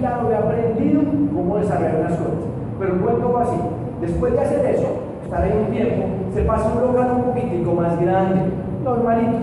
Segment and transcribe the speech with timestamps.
[0.00, 2.44] claro, había aprendido cómo desarrollar las cosas.
[2.78, 3.60] Pero el cuento va así.
[4.00, 4.88] Después de hacer eso,
[5.24, 8.40] estar ahí un tiempo, se pasa a un local un poquitico más grande,
[8.82, 9.38] normalito.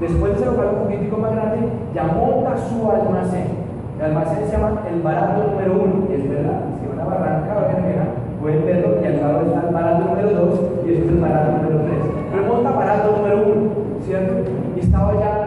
[0.00, 1.58] Después de ese local un poquitico más grande,
[1.94, 3.70] ya monta su almacén.
[3.98, 7.60] El almacén se llama el barato número uno, es verdad, si van a Barranca o
[7.60, 11.20] a pueden verlo, y al lado está el barato número dos, y este es el
[11.20, 12.02] barato número tres.
[12.32, 13.70] Pero monta barato número uno,
[14.00, 14.32] ¿cierto?
[14.76, 15.39] Y estaba ya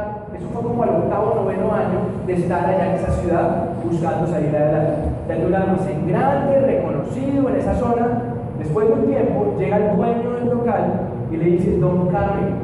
[0.64, 5.10] como al octavo noveno año de estar allá en esa ciudad buscando salir adelante.
[5.28, 8.22] Ya un almacén grande, reconocido en esa zona.
[8.58, 10.94] Después de un tiempo llega el dueño del local
[11.32, 12.56] y le dice, Don Carmen,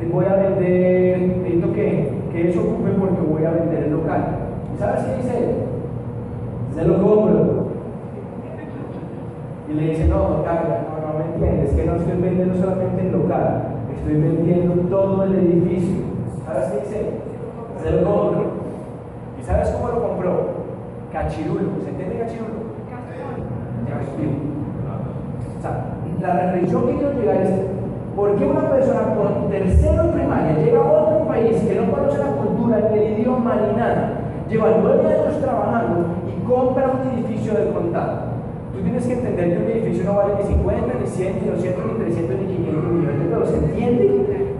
[0.00, 4.24] les voy a vender, necesito que, que eso ocupe porque voy a vender el local.
[4.78, 5.50] ¿Sabes qué dice él?
[6.74, 7.66] Se lo compro.
[9.68, 13.06] Y le dice, no, Don Carmen, no, no me entiendes, que no estoy vendiendo solamente
[13.06, 13.62] el local,
[13.96, 16.04] estoy vendiendo todo el edificio.
[16.46, 17.25] ¿Sabes qué dice?
[17.90, 18.44] Lo compro.
[19.40, 20.32] ¿Y sabes cómo lo compró?
[21.12, 21.70] Cachirulo.
[21.84, 22.74] ¿Se entiende cachirulo?
[23.86, 24.56] Cachirulo.
[25.56, 27.50] O sea, la reflexión que quiero llegar es,
[28.16, 32.18] ¿por qué una persona con tercero en primaria llega a otro país que no conoce
[32.18, 34.10] la cultura, ni el idioma, ni nada,
[34.48, 38.34] lleva nueve años trabajando y compra un edificio del contado?
[38.74, 41.86] Tú tienes que entender que un edificio no vale ni 50, ni 100, ni 200,
[41.86, 43.50] ni 300, ni 500 millones de dólares.
[43.50, 44.04] ¿Se entiende?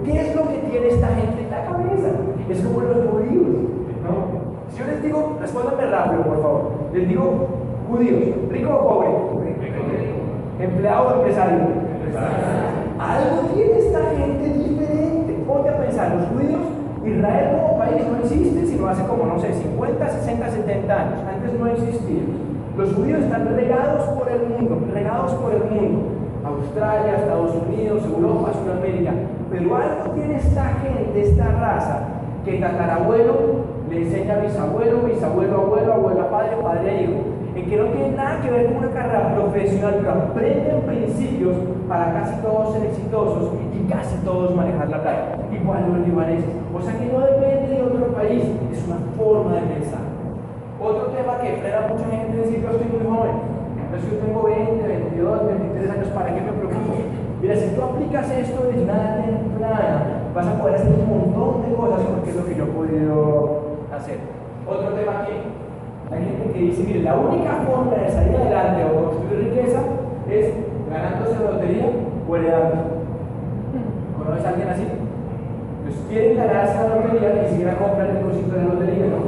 [0.05, 1.26] ¿Qué es lo que tiene esta gente?
[2.49, 3.47] Es como los judíos.
[4.05, 4.47] ¿no?
[4.71, 6.63] Si yo les digo, respóndanme rápido, por favor.
[6.93, 7.47] Les digo,
[7.89, 8.21] judíos,
[8.51, 9.09] rico o pobre,
[10.61, 11.59] empleado o empresario.
[12.99, 15.45] Algo tiene esta gente diferente.
[15.47, 16.63] Ponte a pensar, los judíos,
[17.05, 21.21] Israel como país no existe, sino hace como, no sé, 50, 60, 70 años.
[21.29, 22.23] Antes no existía.
[22.77, 26.17] Los judíos están regados por el mundo, regados por el mundo.
[26.45, 29.13] Australia, Estados Unidos, Europa, Sudamérica.
[29.51, 32.01] Pero algo tiene esta gente, esta raza,
[32.47, 37.19] que tatarabuelo le enseña a bisabuelo, bisabuelo, abuelo, abuelo, padre, padre a hijo.
[37.57, 41.57] En que no tiene nada que ver con una carrera profesional, pero aprenden principios
[41.89, 45.39] para casi todos ser exitosos y casi todos manejar la plata.
[45.51, 46.47] Igual los libaneses.
[46.73, 50.07] O sea que no depende de otro país, es una forma de pensar.
[50.79, 53.57] Otro tema que frena a mucha gente decir yo estoy muy joven.
[53.97, 56.95] Yo tengo 20, 22, 23 años, ¿para qué me preocupo?
[57.41, 61.75] Mira, si tú aplicas esto de nada temprana, vas a poder hacer un montón de
[61.75, 63.61] cosas porque es lo que yo he podido
[63.91, 64.19] hacer.
[64.69, 65.33] Otro tema aquí,
[66.13, 69.81] hay gente que dice, mire, la única forma de salir adelante o construir riqueza
[70.29, 70.53] es
[70.93, 71.89] ganándose la lotería
[72.29, 72.77] o heredando.
[74.19, 74.85] ¿Conoces a alguien así?
[75.85, 79.21] Pues quieren ganarse la lotería y ni siquiera comprar el cosito de la lotería, ¿no?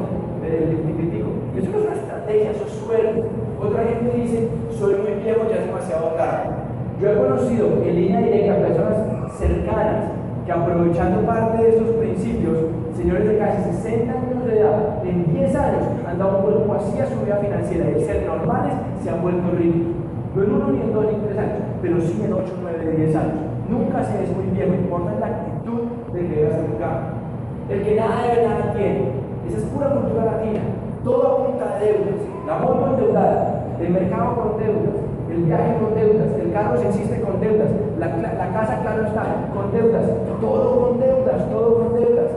[0.45, 1.29] El tiquitico.
[1.57, 3.25] Eso no es una estrategia, eso es suerte.
[3.57, 4.49] Otra gente dice,
[4.79, 6.53] soy muy viejo, ya es demasiado tarde.
[7.01, 10.18] Yo he conocido en línea directa personas cercanas
[10.49, 12.57] que aprovechando parte de estos principios,
[12.97, 16.99] señores de casi 60 años de edad, en 10 años han dado un cuerpo así
[16.99, 18.73] a su vida financiera y ser normales
[19.05, 19.93] se han vuelto ricos.
[20.35, 22.97] No en uno, ni en dos, ni en tres años, pero sí en 8, 9,
[22.97, 23.35] 10 años.
[23.69, 25.81] Nunca se es muy viejo, importa la actitud
[26.15, 27.75] de que debe hacer un.
[27.75, 29.03] El que nada debe, nada tiene.
[29.49, 30.61] Esa es pura cultura latina.
[31.05, 34.97] Todo apunta a deudas la moto endeudada, el mercado con deudas,
[35.39, 39.23] el viaje con deudas, el carro se insiste con deudas, la, la, casa, claro está,
[39.55, 40.03] con deudas,
[40.41, 42.31] todo con deudas, todo con deudas.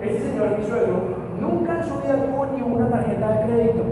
[0.00, 0.94] Ese señor, mi suegro,
[1.40, 3.82] nunca en su vida tuvo ni una tarjeta de crédito.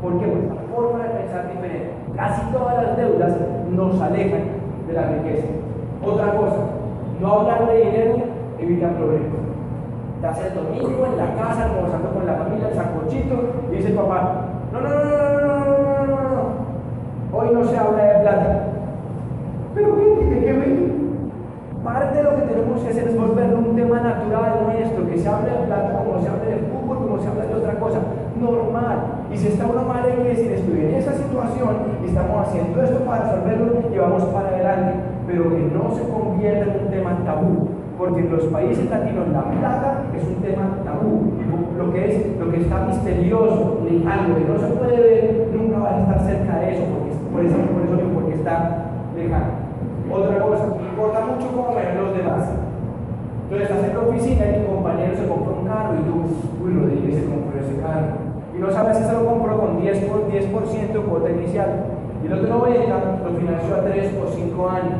[0.00, 0.26] ¿Por qué?
[0.26, 1.90] Pues la forma de pensar diferente.
[2.16, 3.32] Casi todas las deudas
[3.70, 4.44] nos alejan
[4.86, 5.46] de la riqueza.
[6.02, 6.56] Otra cosa,
[7.20, 8.16] no hablar de dinero
[8.58, 9.44] evita problemas.
[10.22, 13.34] Te el domingo en la casa, almorzando con la familia, el sacochito,
[13.70, 15.45] y dice papá, no, no, no, no, no
[17.32, 18.62] hoy no se habla de plata.
[19.74, 20.96] Pero ¿qué tiene que ver?
[21.84, 25.28] Parte de lo que tenemos que hacer es volverlo un tema natural nuestro, que se
[25.28, 27.98] hable de plata como se habla de fútbol, como se habla de otra cosa,
[28.40, 29.26] normal.
[29.32, 33.00] Y si está uno mal, hay que decir, estoy en esa situación estamos haciendo esto
[33.00, 34.94] para resolverlo y vamos para adelante,
[35.26, 37.68] pero que no se convierta en un tema tabú
[37.98, 41.32] porque en los países latinos la plata es un tema tabú.
[41.86, 45.96] Lo que es, lo que está misterioso, lejano, que no se puede ver, nunca va
[45.96, 49.66] a estar cerca de eso, porque, por eso, por eso porque está lejano.
[50.10, 52.50] Otra cosa, importa mucho cómo ven los demás.
[53.44, 56.14] Entonces estás en la oficina y tu compañero se compra un carro y tú,
[56.64, 58.26] uy, Rodríguez se compró ese carro.
[58.50, 61.70] Y no sabes si se lo compró con 10%, por 10 de cuota inicial.
[62.22, 64.98] Y el otro 90 lo financió a 3 o 5 años.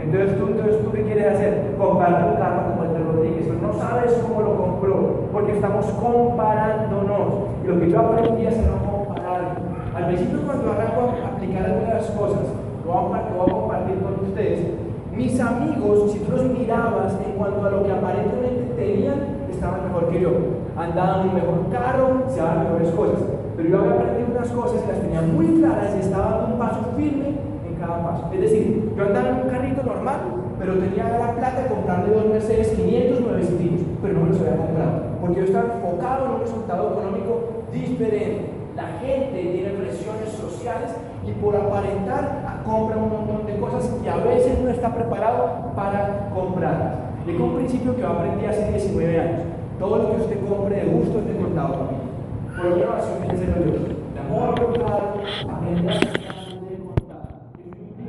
[0.00, 1.74] Entonces tú, entonces tú, ¿qué quieres hacer?
[1.76, 2.73] Comprar un carro
[3.14, 3.46] Rodríguez.
[3.48, 7.28] Pero no sabes cómo lo compró, porque estamos comparándonos.
[7.64, 9.56] Y lo que yo aprendí es a no comparar.
[9.94, 12.46] Al principio cuando arranco a aplicar algunas cosas,
[12.84, 14.74] lo voy a compartir con ustedes,
[15.16, 20.08] mis amigos, si tú los mirabas en cuanto a lo que aparentemente tenían, estaban mejor
[20.10, 20.30] que yo.
[20.76, 23.20] Andaban en un mejor carro, se daban mejores cosas.
[23.56, 26.58] Pero yo había aprendido unas cosas y las tenía muy claras y estaba dando un
[26.58, 28.28] paso firme en cada paso.
[28.34, 30.20] Es decir, yo andaba en un carrito normal,
[30.64, 34.56] pero tenía la plata de comprarle dos Mercedes 500 nuevecitos, pero no me los había
[34.56, 34.92] comprado.
[35.20, 37.40] Porque yo estaba enfocado en un resultado económico
[37.70, 38.50] diferente.
[38.74, 40.90] La gente tiene presiones sociales
[41.26, 46.30] y por aparentar compra un montón de cosas y a veces no está preparado para
[46.34, 46.94] comprarlas.
[47.28, 49.40] Es un principio que yo aprendí hace 19 años.
[49.78, 52.56] Todo lo que usted compre de gusto es de contado mí.
[52.56, 53.72] Por otra razón, fíjense lo yo.
[54.14, 55.14] De amor contado,
[55.48, 57.24] agenda de contado.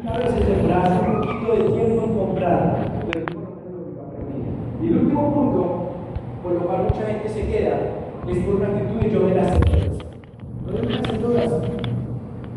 [0.07, 2.59] A veces demorarse un poquito de tiempo en comprar,
[3.07, 4.39] pero es por lo que yo aprendí.
[4.81, 5.61] Y el último punto,
[6.43, 7.79] por lo cual mucha gente se queda,
[8.27, 11.51] es por una actitud de yo me las No me las todas.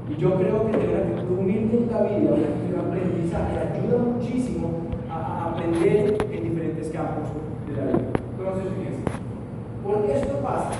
[0.08, 3.58] Y yo creo que tener una actitud humilde en la vida, una actitud de aprendizaje,
[3.58, 4.68] ayuda muchísimo
[5.10, 7.28] a aprender en diferentes campos
[7.68, 8.08] de la vida.
[8.38, 9.02] Entonces, fíjense,
[9.84, 10.70] ¿por qué esto pasa?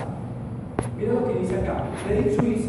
[0.97, 1.85] Mira lo que dice acá.
[2.07, 2.69] Credit Suisse,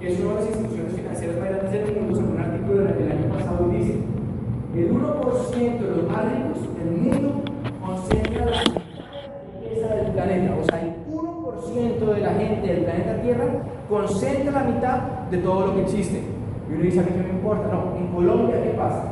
[0.00, 3.12] que es una de las instituciones financieras más grandes del mundo, según un artículo del
[3.12, 3.94] año pasado, dice:
[4.74, 7.42] el 1% de los más ricos del mundo
[7.80, 8.87] concentra la
[11.74, 13.44] 1% de la gente del planeta Tierra
[13.88, 14.98] concentra la mitad
[15.30, 16.22] de todo lo que existe.
[16.68, 17.68] Y uno dice: a mí qué me importa.
[17.72, 19.04] No, en Colombia, ¿qué pasa?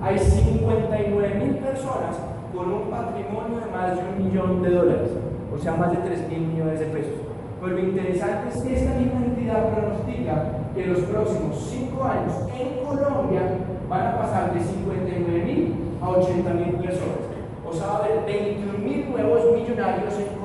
[0.00, 2.16] Hay 59 mil personas
[2.54, 5.10] con un patrimonio de más de un millón de dólares,
[5.52, 7.14] o sea, más de 3 mil millones de pesos.
[7.60, 10.34] Pero lo interesante es que esta misma entidad pronostica
[10.74, 13.42] que en los próximos 5 años en Colombia
[13.88, 15.68] van a pasar de 59
[16.02, 17.24] a 80 mil personas.
[17.66, 20.43] O sea, va a haber 21 mil nuevos millonarios en Colombia.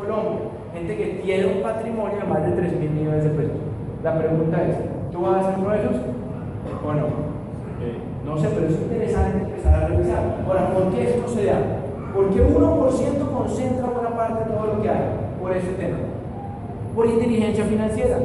[0.80, 3.58] Gente que tiene un patrimonio de más de 3 mil millones de pesos.
[4.02, 4.78] La pregunta es,
[5.12, 5.96] ¿tú vas a ser uno de esos
[6.86, 7.08] o no?
[8.26, 10.38] No sé, pero es interesante empezar a revisar.
[10.48, 11.60] Ahora, ¿por qué esto se da?
[12.16, 15.04] Porque 1% concentra buena parte de todo lo que hay
[15.42, 15.98] por ese tema
[16.96, 18.18] por inteligencia financiera.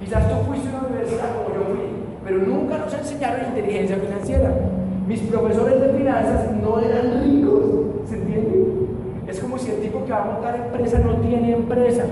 [0.00, 1.84] Quizás tú fuiste a una universidad como yo fui,
[2.24, 4.54] pero nunca nos enseñaron inteligencia financiera.
[5.06, 7.62] Mis profesores de finanzas no eran ricos,
[8.08, 8.69] ¿se entiende?
[9.50, 12.04] Como si el tipo que va a montar empresa no tiene empresa.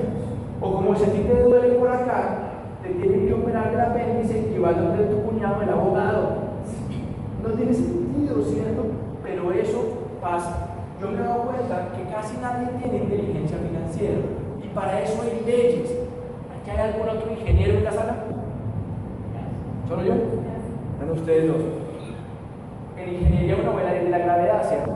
[0.60, 2.30] O como si a ti te duele por acá,
[2.82, 6.32] te tienen que operar el apéndice y va a donde tu cuñado, el abogado.
[7.40, 8.86] No tiene sentido, ¿cierto?
[9.22, 9.84] Pero eso
[10.20, 10.66] pasa.
[11.00, 14.18] Yo me he dado cuenta que casi nadie tiene inteligencia financiera.
[14.60, 15.94] Y para eso hay leyes.
[16.60, 18.16] ¿Aquí hay algún otro ingeniero en la sala?
[19.88, 20.14] ¿Solo yo?
[20.98, 21.62] Bueno, ustedes dos.
[22.96, 24.90] En ingeniería una buena ley de la gravedad, ¿cierto?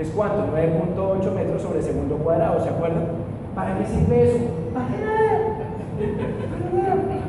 [0.00, 0.46] ¿Qué es cuánto?
[0.56, 3.04] 9.8 metros sobre segundo cuadrado, ¿se acuerdan?
[3.54, 4.38] ¿Para qué sirve eso?
[4.72, 4.86] ¿Para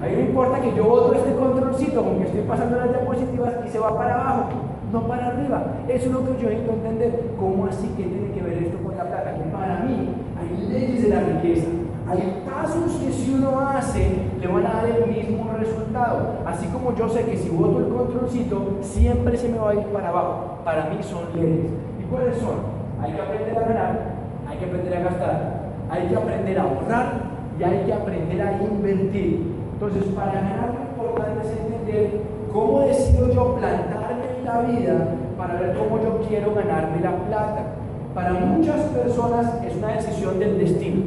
[0.01, 3.55] A mí no importa que yo boto este controlcito con que estoy pasando las diapositivas
[3.67, 4.51] y se va para abajo,
[4.93, 5.65] no para arriba.
[5.89, 7.31] Eso es lo que yo necesito entender.
[7.37, 9.35] ¿Cómo así que tiene que ver esto con la plata?
[9.35, 10.07] Que para mí
[10.39, 11.67] hay leyes de la riqueza.
[12.07, 16.35] Hay pasos que si uno hace le van a dar el mismo resultado.
[16.45, 19.85] Así como yo sé que si voto el controlcito siempre se me va a ir
[19.87, 20.59] para abajo.
[20.63, 21.69] Para mí son leyes.
[22.11, 22.59] ¿Y cuáles son?
[23.01, 23.99] Hay que aprender a ganar,
[24.49, 27.07] hay que aprender a gastar, hay que aprender a ahorrar
[27.57, 29.53] y hay que aprender a invertir.
[29.73, 35.53] Entonces, para ganar lo importante es entender cómo decido yo plantarme en la vida para
[35.61, 37.63] ver cómo yo quiero ganarme la plata.
[38.13, 41.03] Para muchas personas es una decisión del destino.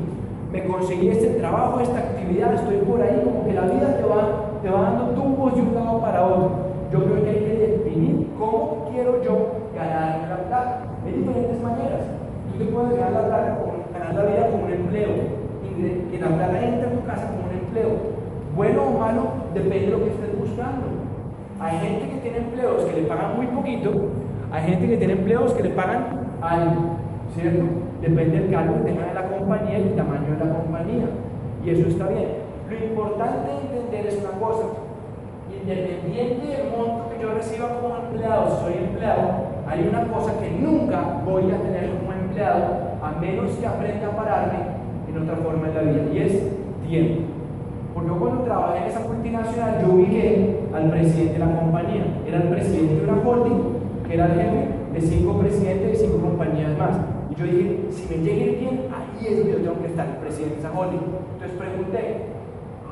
[0.50, 4.60] Me conseguí este trabajo, esta actividad, estoy por ahí, como que la vida te va,
[4.62, 6.50] te va dando tumbos de un lado para otro.
[6.90, 9.53] Yo creo que hay que definir cómo quiero yo.
[11.04, 12.00] Hay diferentes maneras.
[12.50, 13.58] Tú te puedes ganar la, plata
[13.92, 15.10] ganar la vida como un empleo,
[16.10, 17.90] que la plata entre a tu casa como un empleo.
[18.56, 20.86] Bueno o malo, depende de lo que estés buscando.
[21.60, 23.90] Hay gente que tiene empleos que le pagan muy poquito,
[24.52, 26.04] hay gente que tiene empleos que le pagan
[26.40, 26.96] algo,
[27.34, 27.64] ¿cierto?
[28.00, 31.06] Depende del cargo que tenga de la compañía y el tamaño de la compañía.
[31.64, 32.28] Y eso está bien.
[32.70, 34.83] Lo importante de entender es una cosa.
[35.62, 41.22] Independiente del monto que yo reciba como empleado, soy empleado, hay una cosa que nunca
[41.24, 42.64] voy a tener como empleado,
[43.02, 44.58] a menos que aprenda a pararme
[45.08, 46.42] en otra forma en la vida y es
[46.86, 47.22] tiempo.
[47.94, 52.04] Porque yo cuando trabajé en esa multinacional, yo ubiqué al presidente de la compañía.
[52.26, 53.62] Era el presidente de una holding,
[54.06, 56.96] que era el jefe de cinco presidentes de cinco compañías más.
[57.30, 60.06] Y yo dije, si me llega el bien, ahí es donde yo tengo que estar,
[60.08, 61.02] el presidente de esa holding.
[61.34, 62.23] Entonces pregunté,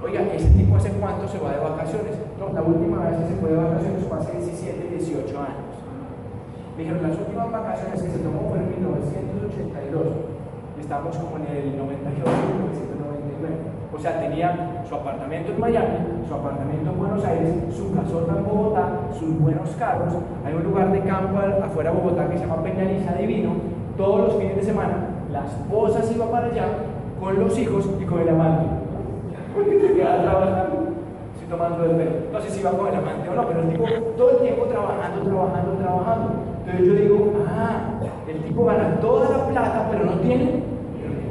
[0.05, 2.19] oiga, ¿ese tipo hace cuánto se va de vacaciones?
[2.39, 5.73] No, la última vez que se fue de vacaciones fue hace 17, 18 años.
[6.77, 10.07] Me dijeron, las últimas vacaciones que se tomó fue en 1982.
[10.77, 13.73] Y estamos como en el 98, 1999.
[13.93, 18.45] O sea, tenía su apartamento en Miami, su apartamento en Buenos Aires, su casota en
[18.45, 20.15] Bogotá, sus buenos carros.
[20.45, 23.53] Hay un lugar de campo afuera de Bogotá que se llama Peñaliza Divino.
[23.97, 24.97] Todos los fines de semana,
[25.31, 26.67] la esposa se iba para allá
[27.21, 28.82] con los hijos y con el amante.
[29.55, 30.77] Porque se quedaba trabajando,
[31.39, 32.11] sí, tomando el pelo.
[32.33, 33.85] No sé si iba con el amante o no, pero el tipo
[34.17, 36.29] todo el tiempo trabajando, trabajando, trabajando.
[36.65, 40.63] Entonces yo digo, ah, el tipo gana toda la plata, pero no tiene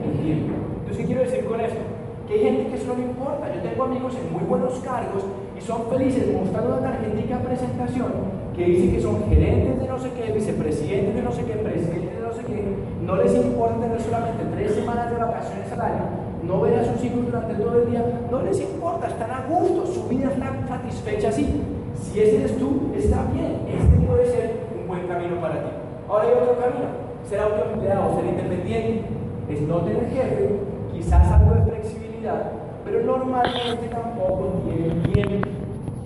[0.05, 0.53] el tiempo.
[0.79, 1.91] Entonces, ¿qué quiero decir con esto?
[2.31, 3.53] hay gente que eso no le importa.
[3.53, 5.23] Yo tengo amigos en muy buenos cargos
[5.57, 8.11] y son felices mostrando una tarjetita presentación
[8.55, 12.15] que dice que son gerentes de no sé qué, vicepresidentes de no sé qué, presidentes
[12.15, 12.63] de no sé qué.
[13.05, 16.03] No les importa tener solamente tres semanas de vacaciones al año,
[16.43, 19.85] no ver a sus hijos durante todo el día, no les importa, están a gusto,
[19.87, 21.61] su vida está satisfecha así.
[21.95, 25.69] Si ese eres tú, está bien, este puede ser un buen camino para ti.
[26.09, 26.87] Ahora hay otro camino,
[27.27, 29.05] ser autoempleado, ser independiente,
[29.49, 30.49] es no tener jefe,
[30.93, 35.47] quizás algo de flexibilidad pero normalmente tampoco tienen tiempo,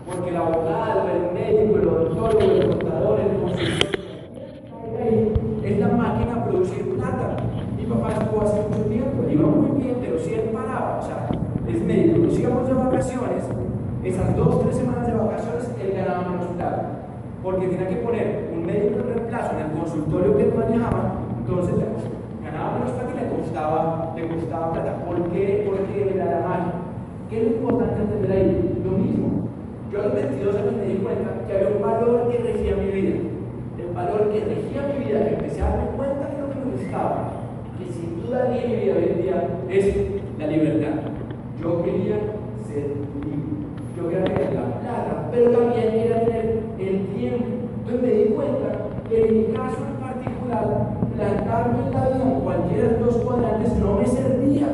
[0.06, 3.90] porque el abogado, el médico, el odontólogo, el contador, el consultor,
[5.64, 7.38] es la máquina a producir plata.
[7.86, 11.30] Mi papá estuvo hace mucho tiempo, iba muy bien, pero si él paraba, o sea,
[11.70, 13.46] es médico, nos íbamos de vacaciones,
[14.04, 16.82] esas dos, tres semanas de vacaciones, él ganaba menos plata,
[17.44, 21.76] porque tenía que poner un médico de reemplazo en el consultorio que él manejaba, entonces
[22.42, 25.06] ganaba menos plata y le costaba, le costaba plata.
[25.06, 25.70] ¿Por qué?
[25.70, 26.72] Porque era la mano.
[27.30, 28.82] ¿Qué es lo importante entender ahí?
[28.84, 29.46] Lo mismo.
[29.94, 32.90] Yo a los 22 años me di cuenta que había un valor que regía mi
[32.90, 33.16] vida.
[33.78, 36.82] El valor que regía mi vida, que empecé a darme cuenta de lo que me
[36.82, 37.35] gustaba,
[37.78, 39.96] que sin duda haría mi vida hoy en día, es
[40.40, 41.02] la libertad.
[41.62, 42.18] Yo quería
[42.68, 42.88] ser
[43.24, 43.66] libre.
[43.96, 47.46] Yo quería tener la plata, pero también quería tener el tiempo.
[47.80, 50.66] Entonces me di cuenta que en mi caso en particular,
[51.16, 54.68] plantarme en la vida en cualquiera de los cuadrantes no me servía.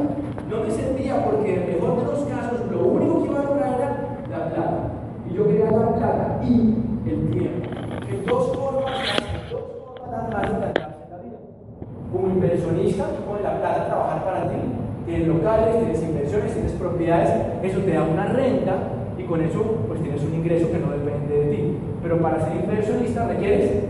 [0.50, 3.43] No me servía porque en el mejor de los casos lo único que iba a
[3.43, 4.91] lograr era la plata.
[5.29, 6.75] Y yo quería la plata y
[7.10, 7.70] el tiempo.
[8.10, 8.91] En dos formas,
[9.50, 9.62] dos
[9.98, 11.39] formas más de plantarse en la vida.
[12.31, 14.55] Como inversionista, tú pones la plata a trabajar para ti.
[15.05, 17.29] Tienes locales, tienes inversiones, tienes propiedades,
[17.61, 18.73] eso te da una renta
[19.17, 21.77] y con eso pues tienes un ingreso que no depende de ti.
[22.01, 23.83] Pero para ser inversionista requieres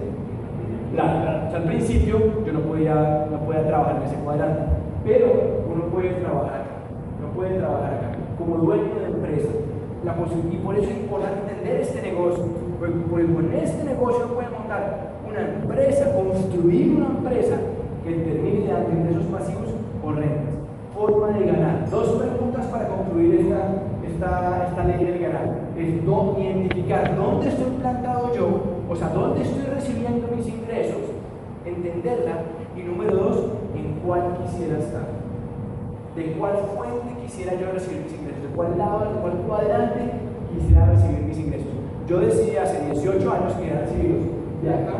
[0.92, 1.46] plata.
[1.48, 4.62] O sea, al principio yo no podía, no podía trabajar en ese cuadrante,
[5.06, 5.28] pero
[5.72, 6.76] uno puede trabajar acá,
[7.22, 9.50] no puede trabajar acá, como dueño de empresa.
[10.52, 12.44] Y por eso es importante entender este negocio,
[12.80, 17.58] porque con este negocio puede montar una empresa, construir una empresa
[18.04, 19.70] que termine dando ingresos pasivos
[20.04, 20.56] o rentas.
[20.94, 21.90] Forma de ganar.
[21.90, 25.50] Dos preguntas para concluir esta, esta, ley del ganar.
[25.78, 31.00] Es no identificar dónde estoy plantado yo o sea, ¿dónde estoy recibiendo mis ingresos?
[31.66, 32.44] Entenderla.
[32.76, 35.08] Y número dos, ¿en cuál quisiera estar?
[36.14, 38.44] ¿De cuál fuente quisiera yo recibir mis ingresos?
[38.44, 40.12] ¿De cuál lado, de cuál cuadrante
[40.54, 41.72] quisiera recibir mis ingresos?
[42.06, 44.26] Yo decidí hace 18 años que iba a recibirlos
[44.62, 44.94] de acá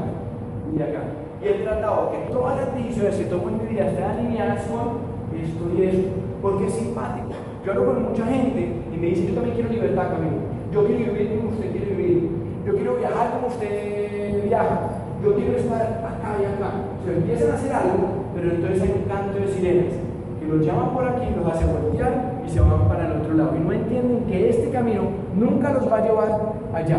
[0.74, 1.02] y de acá.
[1.42, 5.02] Y he tratado que todas las decisiones que tomo en mi vida estén alineadas con
[5.34, 6.10] esto y eso,
[6.42, 7.30] porque es simpático.
[7.66, 10.38] Yo hablo con mucha gente y me dicen, yo también quiero libertad, Camilo.
[10.72, 12.30] Yo quiero vivir como usted quiere vivir.
[12.66, 14.80] Yo quiero viajar como usted viaja.
[15.24, 16.70] Yo quiero estar acá y acá.
[17.06, 19.94] Se empiezan a hacer algo, pero entonces hay un canto de sirenas
[20.40, 23.56] que los llaman por aquí, los hace voltear y se van para el otro lado.
[23.56, 25.04] Y no entienden que este camino
[25.36, 26.98] nunca los va a llevar allá.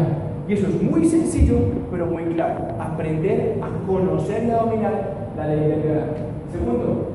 [0.49, 1.57] Y eso es muy sencillo,
[1.91, 2.69] pero muy claro.
[2.81, 6.17] Aprender a conocer y a dominar la ley del ganar.
[6.51, 7.09] Segundo,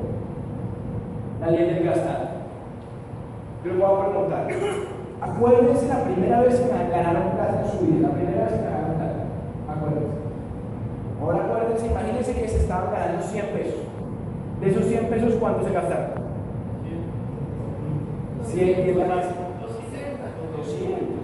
[1.40, 2.28] la ley del gastar.
[3.64, 4.48] Yo les voy a preguntar,
[5.20, 8.94] Acuérdense la primera vez que ganaron plata en su vida, la primera vez que ganaron
[8.96, 9.24] plata.
[9.68, 10.18] Acuérdense.
[11.20, 13.80] Ahora acuérdense, imagínense que se estaban ganando 100 pesos.
[14.60, 16.28] De esos 100 pesos, ¿cuánto se gastaron?
[18.44, 19.26] 100, ¿qué más?
[19.60, 19.84] 200,
[20.64, 21.17] 105,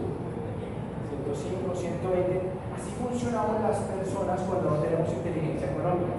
[1.35, 2.41] 120.
[2.75, 6.15] Así funcionamos las personas cuando no tenemos inteligencia económica.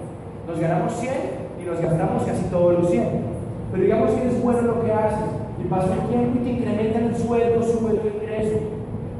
[0.46, 1.12] Nos ganamos 100
[1.60, 3.36] y nos gastamos casi todos los 100.
[3.72, 7.04] Pero digamos que es bueno lo que haces y pasa el tiempo y te incrementan
[7.04, 8.58] el sueldo, sube tu ingreso.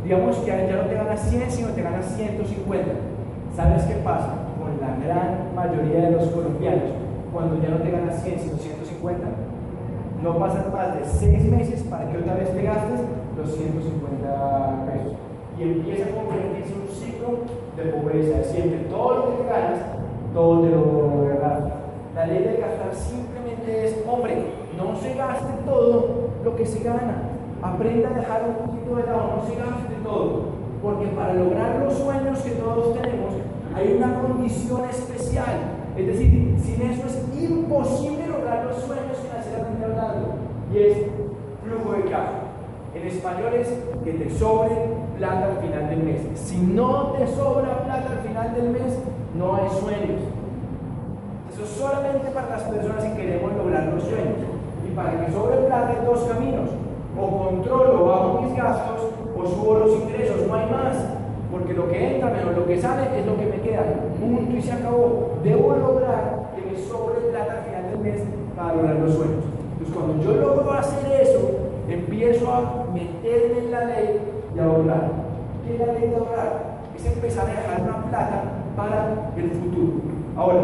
[0.05, 2.87] Digamos que ya no te ganas 100, sino te ganas 150.
[3.57, 6.91] ¿Sabes qué pasa con la gran mayoría de los colombianos
[7.33, 9.27] cuando ya no te ganas 100, sino 150?
[10.23, 13.01] no pasan más de seis meses para que otra vez te gastes
[13.37, 15.26] los 150 pesos.
[15.59, 17.29] Y empieza a convertirse en un ciclo
[17.77, 18.45] de pobreza.
[18.45, 19.81] Siempre todo lo que te ganas,
[20.35, 21.73] todo te lo gastas.
[22.15, 24.45] La ley de gastar simplemente es, hombre,
[24.77, 27.31] no se gaste todo lo que se gana.
[27.63, 30.57] Aprenda a dejar un poquito de lado, no se gaste todo.
[30.83, 33.33] Porque para lograr los sueños que todos tenemos,
[33.75, 35.57] hay una condición especial.
[35.97, 40.35] Es decir, sin eso es imposible lograr los sueños financieramente hablando.
[40.73, 40.99] Y es
[41.65, 42.43] flujo de caja.
[42.95, 43.69] En español es
[44.05, 44.75] que te sobre
[45.17, 46.21] plata al final del mes.
[46.35, 48.99] Si no te sobra plata al final del mes,
[49.37, 50.21] no hay sueños.
[51.53, 54.37] Eso es solamente para las personas que queremos lograr los sueños.
[54.87, 56.69] Y para que sobre plata hay dos caminos.
[57.19, 60.97] O controlo, bajo mis gastos, o subo los ingresos, no hay más.
[61.51, 63.85] Porque lo que entra menos lo que sale es lo que me queda.
[64.21, 65.39] Punto y se acabó.
[65.43, 68.23] Debo lograr que me sobre plata al final del mes
[68.55, 69.45] para lograr los sueños.
[69.73, 71.51] Entonces cuando yo logro hacer eso,
[71.89, 75.11] empiezo a meterme en la ley de ahorrar.
[75.65, 76.81] ¿Qué es la ley de ahorrar?
[76.97, 78.43] Es empezar a dejar una plata
[78.75, 80.01] para el futuro.
[80.37, 80.61] Ahora,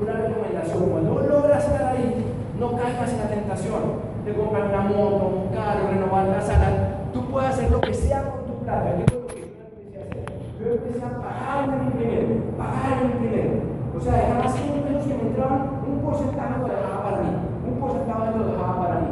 [0.00, 2.24] una recomendación, cuando logras estar ahí,
[2.60, 3.80] no caigas en la tentación
[4.24, 6.68] de comprar una moto, un carro, renovar la sala.
[7.12, 8.96] Tú puedes hacer lo que sea con tu plata.
[8.98, 10.24] Yo lo que yo empecé a hacer.
[10.60, 12.26] Yo empecé a pagarme mi dinero,
[12.58, 13.50] pagarme mi dinero.
[13.96, 17.32] O sea, dejaba 100 pesos que me entraban, un porcentaje lo dejaba para mí,
[17.64, 19.06] un porcentaje lo dejaba para mí.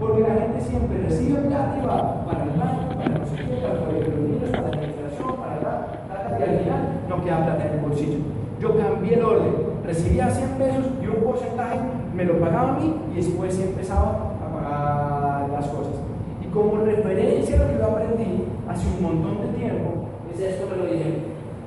[0.00, 3.56] Porque la gente siempre recibe plata y va para el banco, para no sé qué,
[3.60, 5.72] para el colegio de los niños, para la administración, para la
[6.08, 6.82] plata y al final
[7.20, 8.18] no queda plata en el bolsillo.
[8.60, 9.52] Yo cambié el orden,
[9.84, 11.78] recibía 100 pesos y un porcentaje
[12.14, 15.94] me lo pagaba a mí y después empezaba a pagar las cosas.
[16.42, 20.68] Y como referencia a lo que yo aprendí hace un montón de tiempo, es esto
[20.68, 21.14] que lo dije.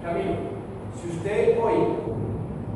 [0.03, 0.33] Camilo,
[1.01, 1.73] si usted hoy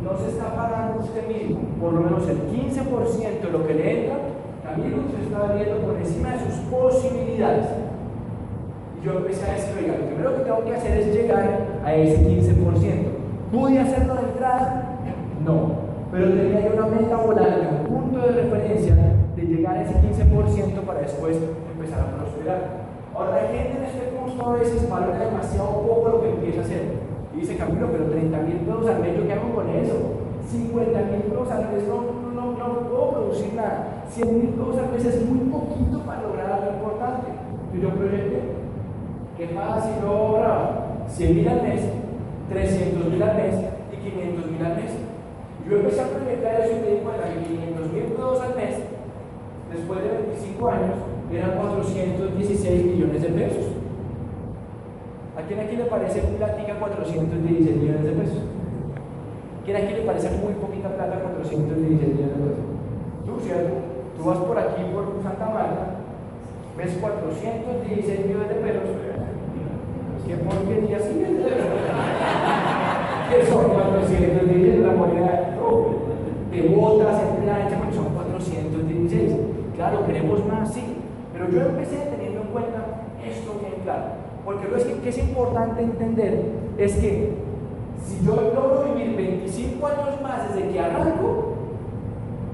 [0.04, 4.00] no se está pagando usted mismo por lo menos el 15% de lo que le
[4.00, 4.18] entra,
[4.64, 7.87] Camilo se está viendo por encima de sus posibilidades.
[9.04, 12.18] Yo empecé a decir, oiga, lo primero que tengo que hacer es llegar a ese
[12.18, 13.18] 15%.
[13.52, 15.00] ¿Pude hacerlo de entrada?
[15.46, 15.88] No.
[16.12, 18.96] Pero tenía una meta volante, un punto de referencia
[19.36, 21.38] de llegar a ese 15% para después
[21.74, 22.88] empezar a prosperar.
[23.14, 26.64] Ahora, la gente en este punto a veces valora demasiado poco lo que empieza a
[26.64, 26.84] hacer.
[27.36, 29.96] Y dice Camilo, pero 30 mil pesos al mes, ¿yo qué hago con eso?
[30.50, 32.02] 50 mil pesos al mes no,
[32.34, 34.06] no, no, puedo producir nada.
[34.10, 37.28] 100 mil pesos al mes es muy poquito para lograr algo importante.
[37.74, 38.42] Y yo proyecté,
[39.38, 41.82] qué fácil lograba 100 mil al mes,
[42.50, 43.56] 300 mil al mes
[43.94, 44.92] y 500 mil al mes.
[45.70, 48.76] Yo empecé a proyectar eso y me di cuenta que 500 mil pesos al mes,
[49.72, 50.96] después de 25 años,
[51.32, 53.66] eran 416 millones de pesos.
[55.38, 58.42] ¿A quién aquí le parece platica 416 millones de pesos?
[59.66, 62.58] ¿Quién aquí le parece muy poquita plata 416 millones de pesos?
[63.26, 63.74] Tú, ¿cierto?
[64.18, 66.02] Tú vas por aquí, por Santa Marta,
[66.76, 69.17] ves 416 millones de pesos.
[70.28, 71.28] ¿Qué porquería sigue?
[73.30, 75.58] que son 416 la moneda
[76.52, 79.34] de botas en plancha, son 416.
[79.76, 80.82] Claro, queremos más, sí,
[81.34, 84.06] pero yo empecé teniendo en cuenta esto bien claro.
[84.44, 86.46] Porque lo que es importante entender
[86.78, 87.34] es que
[88.04, 91.54] si yo logro vivir 25 años más desde que arranco,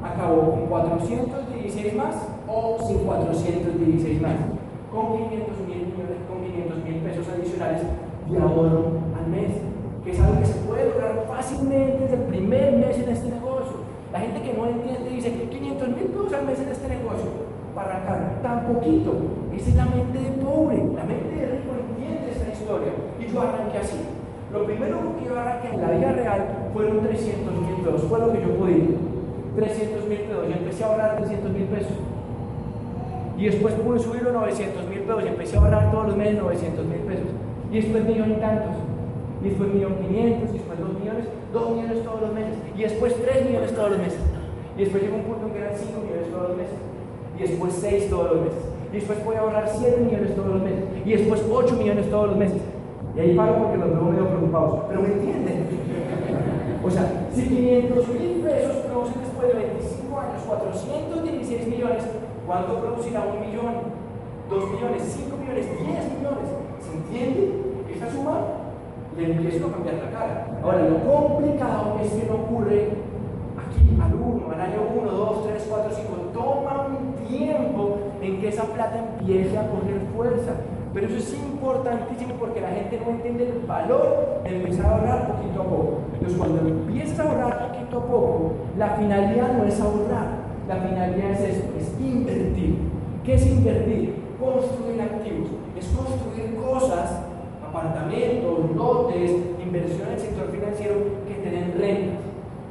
[0.03, 2.15] acabo con 416 más
[2.47, 4.35] o sin 416 más,
[4.93, 7.81] con 500 mil millones, con 500 mil pesos adicionales
[8.29, 9.57] de ahorro al mes,
[10.05, 13.81] que es algo que se puede lograr fácilmente desde el primer mes en este negocio.
[14.13, 17.25] La gente que no entiende dice que 500 mil pesos al mes en este negocio,
[17.73, 19.11] para arrancar tan poquito,
[19.57, 22.93] esa es la mente de pobre, la mente de rico entiende esta historia.
[23.17, 23.97] Y yo arranqué así.
[24.53, 28.31] Lo primero que yo arranqué en la vida real fueron 300 mil pesos, fue lo
[28.31, 28.93] que yo pude.
[29.57, 31.97] 300 mil pesos, yo empecé a ahorrar 300 mil pesos.
[33.37, 36.37] Y después pude subirlo a 900 mil pesos y empecé a ahorrar todos los meses
[36.37, 37.27] 900 mil pesos.
[37.71, 38.75] Y después millón y tantos.
[39.41, 42.55] Y después millón quinientos, y después dos millones, dos millones todos los meses.
[42.77, 44.19] Y después tres millones todos los meses.
[44.77, 46.77] Y después llegó un punto en que eran 5 millones todos los meses.
[47.37, 48.63] Y después 6 todos los meses.
[48.91, 50.83] Y después a ahorrar 7 millones todos los meses.
[51.05, 52.61] Y después 8 millones todos los meses.
[53.15, 54.85] Y ahí paro porque los veo medio preocupados.
[54.87, 55.65] Pero me entienden.
[56.83, 62.03] O sea, si 500 mil pesos producen después de 25 años 416 millones,
[62.45, 63.73] ¿cuánto producirá un millón?
[64.49, 65.03] ¿Dos millones?
[65.03, 65.65] ¿Cinco millones?
[65.65, 66.49] ¿Diez millones?
[66.79, 67.63] ¿Se entiende?
[67.91, 68.39] Esta suma
[69.17, 70.47] le empiezo a cambiar la cara.
[70.63, 72.89] Ahora, lo complicado es que no ocurre
[73.57, 76.09] aquí al 1, al año 1, 2, 3, 4, 5.
[76.33, 80.53] Toma un tiempo en que esa plata empiece a coger fuerza.
[80.93, 85.27] Pero eso es importantísimo porque la gente no entiende el valor de empezar a ahorrar
[85.31, 85.99] poquito a poco.
[86.13, 90.42] Entonces, cuando empiezas a ahorrar poquito a poco, la finalidad no es ahorrar.
[90.67, 92.77] La finalidad es esto, es invertir.
[93.23, 94.23] ¿Qué es invertir?
[94.39, 97.23] Construir activos, es construir cosas,
[97.65, 99.31] apartamentos, lotes,
[99.63, 100.95] inversión en el sector financiero
[101.27, 102.19] que tienen rentas.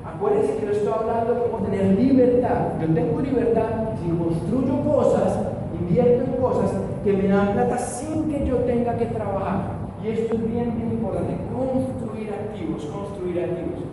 [0.05, 2.81] Acuérdense que yo estoy hablando de cómo tener libertad.
[2.81, 5.39] Yo tengo libertad si construyo cosas,
[5.81, 6.71] invierto en cosas
[7.05, 9.83] que me dan plata sin que yo tenga que trabajar.
[10.05, 13.92] Y esto es bien, bien importante, construir activos, construir activos.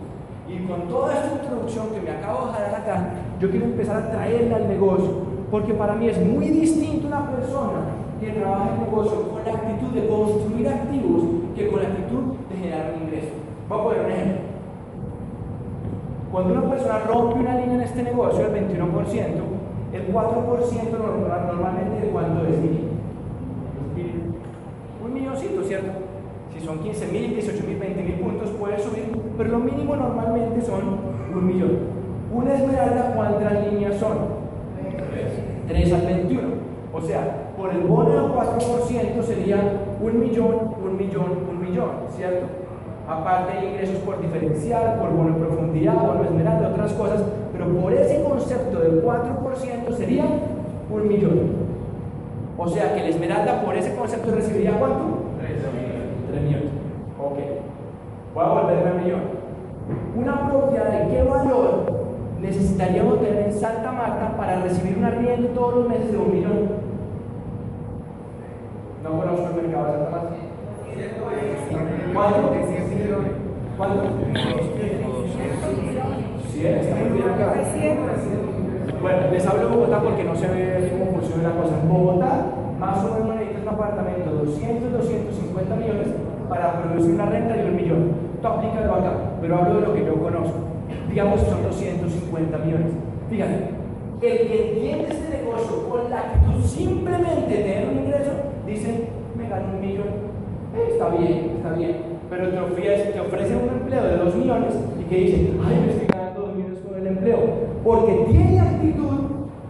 [0.50, 3.10] Y con toda esta introducción que me acabo de dar acá,
[3.40, 5.10] yo quiero empezar a traerla al negocio,
[5.48, 7.82] porque para mí es muy distinto una persona
[8.20, 11.22] que trabaja en negocio con la actitud de construir activos
[11.54, 13.34] que con la actitud de generar un ingreso.
[13.68, 14.40] Voy a poner un ejemplo.
[16.32, 19.60] Cuando una persona rompe una línea en este negocio, el 21%,
[19.92, 22.56] el 4% normalmente de cuánto es
[25.04, 26.09] un milloncito, ¿cierto?
[26.64, 30.98] Son 15 mil, 18 mil, 20 mil puntos, puede subir, pero lo mínimo normalmente son
[31.34, 31.78] un millón.
[32.32, 34.40] Una esmeralda, ¿cuántas líneas son?
[35.66, 36.42] 3 al 21.
[36.92, 39.56] O sea, por el bono del 4% sería
[40.00, 42.46] un millón, un millón, un millón, ¿cierto?
[43.08, 47.92] Aparte de ingresos por diferencial, por bono de profundidad, bono esmeralda, otras cosas, pero por
[47.92, 50.24] ese concepto del 4% sería
[50.90, 51.40] un millón.
[52.58, 55.19] O sea que el esmeralda por ese concepto recibiría cuánto?
[56.30, 56.70] 3 millones.
[57.18, 57.38] Ok.
[58.34, 59.20] Voy a volverme a millón.
[60.16, 61.92] Una propiedad de qué valor
[62.40, 66.68] necesitaríamos tener en Santa Marta para recibir un arriendo todos los meses de un millón.
[69.02, 70.30] No conozco el mercado de Santa Marta.
[72.12, 72.38] ¿Cuánto?
[73.76, 74.02] ¿Cuánto?
[76.50, 77.54] 100, está muy bien acá.
[79.00, 81.80] Bueno, les hablo de Bogotá porque no se ve cómo funciona la cosa.
[81.80, 82.46] En Bogotá,
[82.78, 83.39] más o menos
[83.70, 86.08] apartamento de 200, 250 millones
[86.48, 88.10] para producir una renta de un millón.
[88.34, 90.70] Esto aplica de acá, pero hablo de lo que yo conozco
[91.10, 92.92] digamos que son 250 millones.
[93.28, 93.54] Fíjate,
[94.22, 98.30] el que entiende este negocio con la actitud simplemente tener un ingreso,
[98.66, 100.08] dice, me gano un millón.
[100.76, 101.96] Eh, está bien, está bien.
[102.30, 105.92] Pero te ofrece, te ofrece un empleo de 2 millones y que dice, ay, me
[105.92, 107.38] estoy ganando 2 millones con el empleo.
[107.82, 109.20] Porque tiene actitud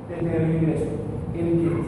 [0.08, 0.89] de tener un ingreso.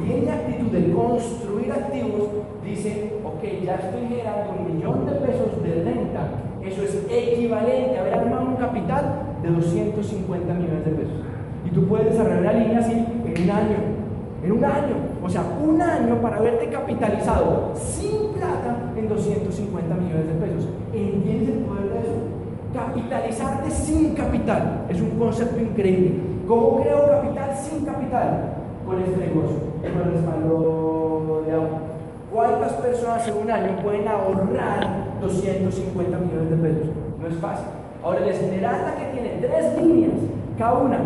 [0.03, 2.29] Que tiene actitud de construir activos
[2.65, 6.29] dice, ok, ya estoy generando un millón de pesos de renta.
[6.65, 11.15] Eso es equivalente a haber armado un capital de 250 millones de pesos.
[11.65, 13.77] Y tú puedes desarrollar una línea así en un año.
[14.45, 14.95] En un año.
[15.23, 20.69] O sea, un año para haberte capitalizado sin plata en 250 millones de pesos.
[20.93, 22.12] ¿Entiendes el poder de eso?
[22.75, 24.87] Capitalizarte sin capital.
[24.88, 26.15] Es un concepto increíble.
[26.49, 28.55] ¿Cómo creo capital sin capital?
[28.85, 31.79] Con este negocio, con el respaldo de agua.
[32.33, 36.95] ¿Cuántas personas en un año pueden ahorrar 250 millones de pesos?
[37.21, 37.66] No es fácil.
[38.03, 40.12] Ahora, el esmeralda que tiene tres líneas,
[40.59, 40.99] cada una,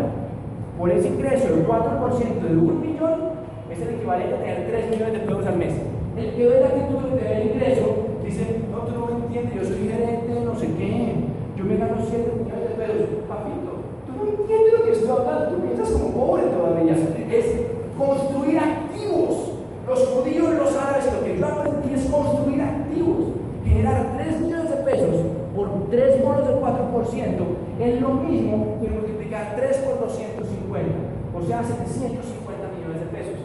[0.77, 3.37] por ese ingreso del 4% de un millón,
[3.69, 5.73] es el equivalente a tener 3 millones de pesos al mes.
[6.15, 7.85] El que ve la actitud de tener ingreso
[8.23, 11.13] dice, no, tú no entiendes, yo soy gerente, no sé qué,
[11.57, 13.09] yo me gano 7 millones de pesos.
[13.27, 16.93] Papito, tú no entiendes lo que estoy hablando, tú piensas como pobre todavía.
[16.93, 17.66] Es
[17.97, 19.53] construir activos.
[19.87, 23.17] Los judíos, los árabes, lo que yo aprendí es construir activos,
[23.63, 25.15] generar 3 millones de pesos
[25.55, 30.89] por 3 bonos del 4% es lo mismo que multiplicar 3 por 250,
[31.33, 33.39] o sea, 750 millones de pesos.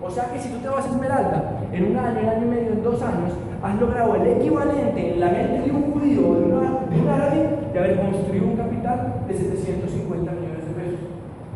[0.00, 2.48] O sea que si tú te vas a Esmeralda en un año, en año y
[2.48, 6.34] medio, en dos años, has logrado el equivalente en la mente de un judío o
[6.34, 11.00] de, un árabe de haber construido un capital de 750 millones de pesos.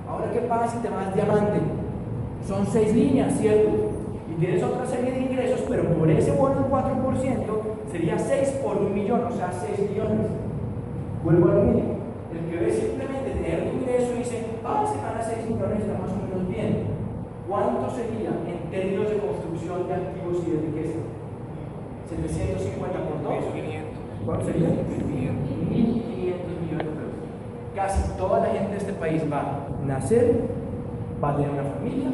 [0.08, 1.81] Ahora, ¿qué pasa si te vas diamante?
[2.46, 3.70] Son seis líneas, ¿cierto?
[4.30, 8.78] Y tienes otra serie de ingresos, pero por ese bono del 4% sería 6 por
[8.78, 10.26] un millón, o sea, 6 millones.
[11.22, 11.96] Vuelvo a lo mismo.
[12.32, 15.98] El que ve simplemente tener tu ingreso y dice, ah, se gana 6 millones, está
[15.98, 16.86] más o menos bien.
[17.46, 20.98] ¿Cuánto sería en términos de construcción de activos y de riqueza?
[22.08, 23.44] 750 por 2.
[24.24, 24.70] ¿Cuánto sería?
[24.70, 25.76] 1.500
[26.64, 27.20] millones de pesos.
[27.76, 30.40] Casi toda la gente de este país va a nacer,
[31.22, 32.10] va a tener una familia,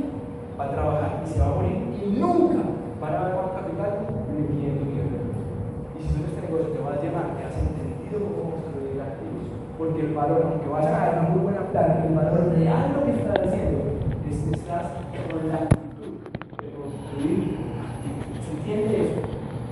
[0.58, 2.58] va a trabajar y se va a morir y nunca
[3.00, 3.90] van a ver un capital
[4.26, 5.46] de 500 millones de pesos.
[5.94, 9.46] Y si en este negocio te vas a llevar, te has entendido cómo construir activos,
[9.78, 13.06] porque el valor, aunque vas a ganar una muy buena plata, el valor real lo
[13.06, 13.78] que estás haciendo
[14.26, 14.84] es que estás
[15.30, 17.38] con la actitud de construir
[17.78, 18.26] activos.
[18.42, 19.18] ¿Se entiende eso?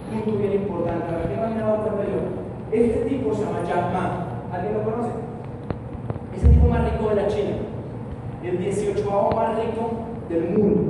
[0.06, 1.10] Punto bien importante.
[1.10, 2.22] ¿A qué dado cuenta yo?
[2.70, 4.04] Este tipo se llama Jack Ma.
[4.54, 5.10] ¿Alguien lo conoce?
[6.30, 7.58] Es el tipo más rico de la China.
[8.44, 10.82] El 18 más rico del mundo.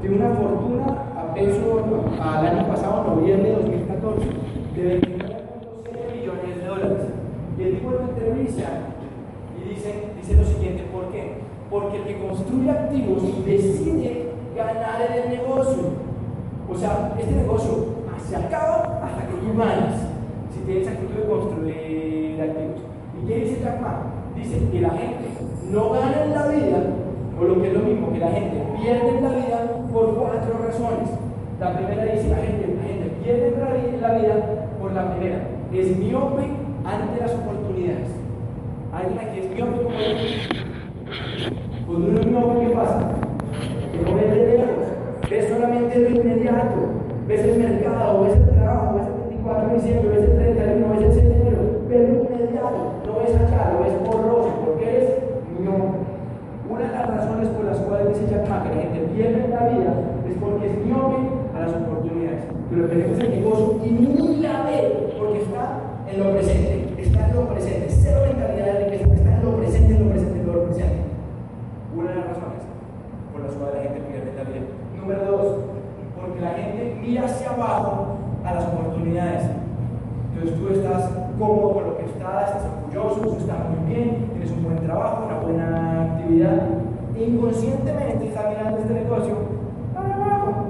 [0.00, 1.84] Tiene una fortuna a peso
[2.20, 4.26] al año pasado, noviembre de 2014,
[4.76, 6.98] de 29.7 millones de dólares.
[7.58, 8.68] Y el tipo lo entrevista
[9.56, 11.40] y dice, dice lo siguiente, ¿por qué?
[11.68, 15.82] Porque el que construye activos decide ganar en el negocio.
[16.68, 18.00] O sea, este negocio
[18.30, 20.00] se acaba hasta que tú ganas.
[20.54, 22.80] Si tienes actitud de construir activos.
[23.22, 24.02] ¿Y qué dice Jack Ma?
[24.34, 25.28] Dice que la gente
[25.70, 26.78] no gana en la vida,
[27.40, 31.08] o lo que es lo mismo, que la gente pierde la vida por cuatro razones.
[31.58, 33.54] La primera dice la gente, la gente pierde
[34.00, 34.34] la vida
[34.80, 35.40] por la primera,
[35.72, 36.42] es miope
[36.84, 38.08] ante las oportunidades.
[38.92, 39.96] ¿Alguien aquí es miope como
[41.86, 43.00] Cuando uno es miope, ¿qué pasa?
[43.92, 44.86] Que no ve de lejos,
[45.30, 46.76] ves solamente lo inmediato,
[47.26, 51.02] ves el mercado, ves el trabajo, ves el 24 de diciembre, ves el 31, ves
[51.02, 55.08] el 6 de enero, ves lo inmediato, no ves allá, lo ves borroso, porque eres
[55.58, 56.10] miope.
[56.70, 59.92] Una de las razones por las cuales dice Jack que la gente pierde la vida
[60.24, 61.20] es porque es miope
[61.54, 62.44] a las oportunidades.
[62.70, 67.36] Pero es el negocio y ni la ve porque está en lo presente, está en
[67.36, 70.64] lo presente, cero mentalidad de riqueza, está en lo presente, en lo presente, en lo
[70.64, 71.00] presente.
[71.94, 72.62] Una de las razones
[73.32, 74.64] por las cuales la gente pierde la vida.
[74.96, 75.46] Número dos,
[76.16, 79.44] porque la gente mira hacia abajo a las oportunidades.
[80.32, 84.64] Entonces tú estás cómodo con lo que estás, estás orgulloso, estás muy bien, tienes un
[84.64, 86.79] buen trabajo, una buena actividad.
[87.20, 89.34] Inconscientemente estás mirando este negocio
[89.94, 90.64] para abajo,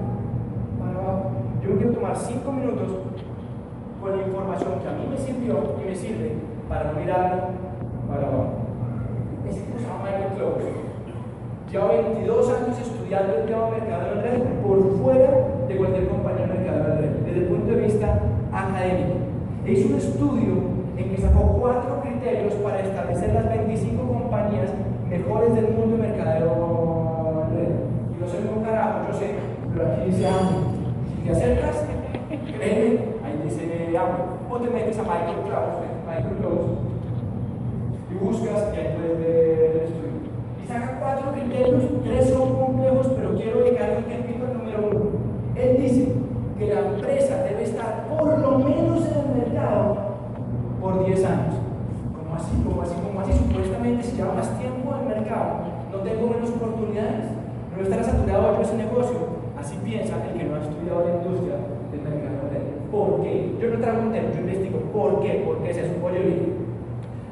[0.80, 1.30] para abajo.
[1.62, 2.88] Yo quiero tomar cinco minutos
[4.00, 6.32] con la información que a mí me sirvió y me sirve
[6.68, 7.50] para no mirar
[8.08, 8.66] para abajo.
[9.48, 10.70] Se llama Michael Close.
[11.70, 15.30] Lleva 22 años estudiando el tema mercado en red por fuera
[15.68, 18.18] de cualquier compañía de mercado en red, desde el punto de vista
[18.50, 19.14] académico.
[19.64, 20.54] E hizo un estudio
[20.96, 24.70] en que sacó cuatro criterios para establecer las 25 compañías
[25.10, 27.46] mejores del mundo de mercadeo.
[28.16, 29.34] Y no sé un carajo, yo sé,
[29.72, 30.50] pero aquí dice algo.
[31.08, 31.84] Si te acercas,
[32.56, 32.98] créeme,
[34.48, 35.74] o te metes a Michael Klaus,
[36.06, 36.90] Michael Klaus
[38.10, 40.10] y buscas y ahí puedes ver el estudio.
[40.62, 45.10] Y saca cuatro criterios, tres son complejos, pero quiero dedicar el tiempo al número uno.
[45.56, 46.12] Él dice
[46.58, 49.96] que la empresa debe estar por lo menos en el mercado
[50.80, 51.54] por 10 años.
[52.16, 52.62] Como así?
[52.64, 52.99] como así?
[53.20, 53.32] Así?
[53.32, 57.32] Supuestamente si lleva más tiempo en mercado, no tengo menos oportunidades,
[57.76, 59.40] no estará saturado yo ese negocio.
[59.58, 61.56] Así piensa el que no ha estudiado la industria
[61.92, 62.40] del mercado.
[62.90, 63.54] ¿Por qué?
[63.60, 64.78] Yo no traigo un tema, yo investigo.
[64.92, 65.42] ¿Por qué?
[65.46, 65.94] ¿Por qué es eso?
[66.04, 66.60] Oye.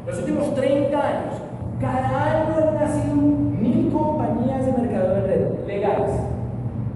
[0.06, 1.34] Los últimos 30 años,
[1.80, 6.10] cada año han nacido mil compañías de mercado de red legales.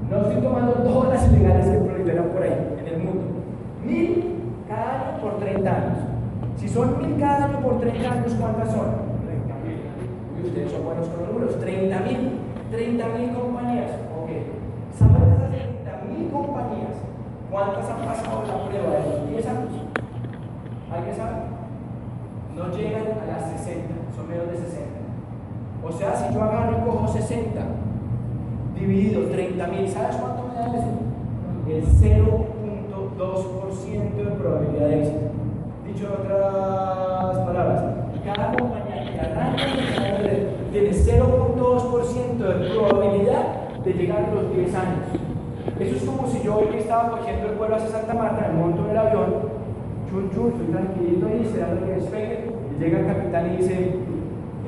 [0.08, 3.24] No estoy tomando todas las ilegales que proliferan por ahí, en el mundo.
[3.84, 4.34] Mil
[4.68, 6.11] cada año por 30 años.
[6.56, 8.86] Si son mil cada año por 30 años, ¿cuántas son?
[9.26, 9.80] 30 mil.
[10.38, 11.58] Y ustedes son buenos con los números.
[11.60, 12.38] 30 mil.
[12.70, 13.90] 30 mil compañías.
[14.16, 14.30] Ok.
[14.96, 16.96] ¿Saben esas 30 mil compañías?
[17.50, 19.72] ¿Cuántas han pasado la prueba de los 10 años?
[20.92, 21.36] ¿Alguien sabe?
[22.56, 25.02] No llegan a las 60, son menos de 60.
[25.84, 27.60] O sea, si yo agarro y cojo 60
[28.78, 30.92] dividido 30 mil, ¿sabes cuánto me da eso?
[31.68, 35.31] El 0.2% de probabilidad de éxito.
[35.86, 37.84] Dicho en otras palabras,
[38.24, 39.64] cada compañía que arranca
[40.72, 43.44] tiene 0.2% de probabilidad
[43.84, 45.04] de llegar a los 10 años.
[45.78, 48.84] Eso es como si yo hoy estaba cogiendo el pueblo hacia Santa Marta, me monto
[48.84, 49.34] en el avión,
[50.08, 53.98] chun chun, estoy tranquilito ahí, esperando que despegue, y llega el capitán y dice, eh,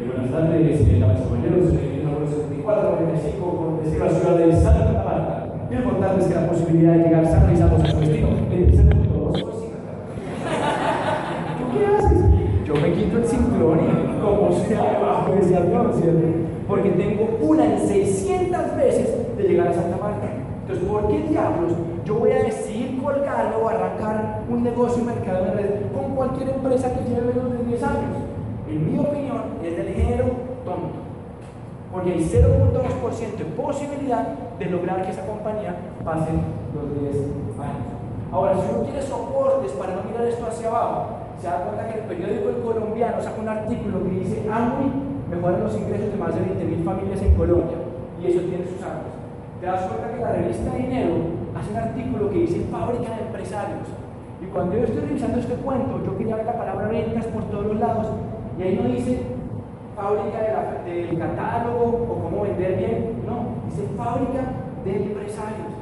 [0.06, 4.52] buenas tardes, eh, damas y caballeros, soy el número 74, 25, decir la ciudad de
[4.52, 5.46] Santa Marta.
[5.68, 9.63] Quiero contarles que la posibilidad de llegar a San Luis a los destino es 0.2%.
[13.14, 16.26] El cinturón y como sea debajo de ese avión, ¿cierto?
[16.66, 20.26] Porque tengo una en 600 veces de llegar a Santa Marta.
[20.62, 21.72] Entonces, ¿por qué diablos
[22.04, 26.92] yo voy a decidir colgarme o arrancar un negocio mercado de red con cualquier empresa
[26.92, 28.16] que lleve menos de 10 años?
[28.68, 30.24] En mi opinión, es del género
[30.64, 31.04] tonto.
[31.92, 34.26] Porque hay 0.2% de posibilidad
[34.58, 36.30] de lograr que esa compañía pase
[36.74, 37.14] los 10
[37.60, 37.94] años.
[38.32, 42.00] Ahora, si uno quiere soportes para no mirar esto hacia abajo, se da cuenta que
[42.00, 44.88] el periódico Colombiano saca un artículo que dice Amway
[45.28, 47.78] mejoran los ingresos de más de 20.000 familias en Colombia.
[48.22, 49.14] Y eso tiene sus años
[49.64, 51.14] te das cuenta que la revista Dinero
[51.56, 53.88] hace un artículo que dice fábrica de empresarios.
[54.42, 57.66] Y cuando yo estoy revisando este cuento, yo quería ver la palabra ventas por todos
[57.68, 58.08] los lados,
[58.58, 59.22] y ahí no dice
[59.96, 64.52] fábrica del catálogo o cómo vender bien, no, dice fábrica
[64.84, 65.72] de empresarios.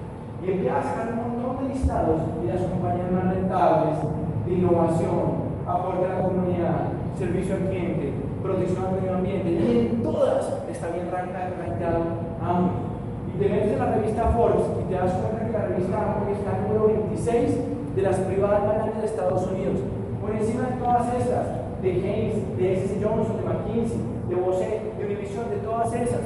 [0.46, 3.98] Y empieza a sacar un montón de listados y las compañías más rentables,
[4.46, 10.02] de innovación, aporte a la comunidad, servicio al cliente, protección al medio ambiente, y en
[10.02, 12.04] todas está bien rankeado
[12.42, 12.92] ambos
[13.34, 16.32] y te metes en la revista Forbes y te das cuenta que la revista Amway
[16.32, 19.78] está número 26 de las privadas más grandes de Estados Unidos.
[20.20, 21.46] Por encima de todas estas,
[21.80, 23.00] de Haynes, de S.C.
[23.02, 26.20] Johnson, de McKinsey, de Bose, de Univision, de todas esas.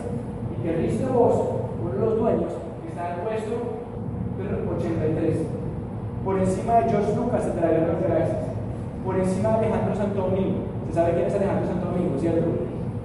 [0.51, 1.35] Y que Rich DeVos,
[1.81, 2.53] uno de los dueños,
[2.89, 3.77] está en el puesto
[4.77, 5.37] 83,
[6.25, 8.46] por encima de George Lucas de la Guerra de las Galaxias,
[9.07, 10.67] por encima de Alejandro Santo Domingo.
[10.89, 12.51] ¿Se sabe quién es Alejandro Santo Domingo, cierto?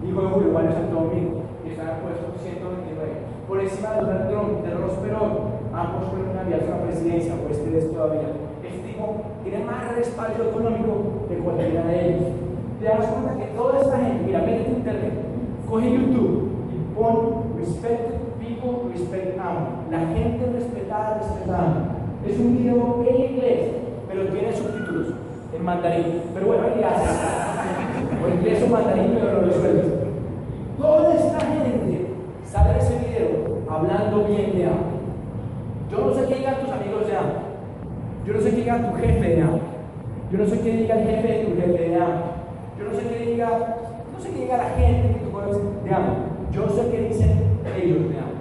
[0.02, 3.46] Hijo de Julio Mario Santo Domingo, y está en puesto 129.
[3.48, 5.34] Por encima de Donald Trump, de Ross Perot,
[5.72, 8.34] ambos fueron enviados a la presidencia, o este es todavía.
[8.66, 12.28] Este tipo tiene más respaldo económico que cualquiera de ellos.
[12.82, 15.14] Te das cuenta que toda esta gente, mira, métete internet,
[15.70, 18.10] coge YouTube y pon respect
[18.42, 19.86] people, respect amo.
[19.92, 21.94] La gente respetada, respetada.
[22.26, 23.70] Es un video en inglés,
[24.10, 25.21] pero tiene subtítulos
[25.62, 26.22] mandarín.
[26.34, 27.10] Pero bueno, ahí hace.
[28.24, 29.86] O inglés o mandarín, pero lo resuelves.
[30.78, 32.08] Toda esta gente
[32.46, 34.92] sale de ese video hablando bien de amo.
[35.90, 37.34] Yo no sé qué digan tus amigos de amo.
[38.26, 39.60] Yo no sé qué diga tu jefe de amo.
[40.32, 42.22] Yo no sé qué diga el jefe de tu jefe de amo.
[42.80, 43.50] Yo no sé qué diga,
[44.14, 46.14] no sé qué diga la gente que tú conoces de amo.
[46.52, 47.32] Yo sé qué dicen
[47.78, 48.32] ellos de amo.